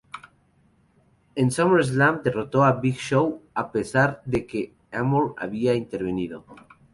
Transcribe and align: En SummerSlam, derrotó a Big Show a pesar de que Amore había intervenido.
En 1.35 1.51
SummerSlam, 1.51 2.23
derrotó 2.23 2.63
a 2.63 2.79
Big 2.81 2.95
Show 2.97 3.43
a 3.53 3.71
pesar 3.71 4.23
de 4.25 4.47
que 4.47 4.73
Amore 4.91 5.35
había 5.37 5.75
intervenido. 5.75 6.43